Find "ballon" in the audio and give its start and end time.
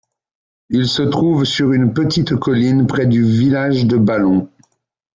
3.97-4.49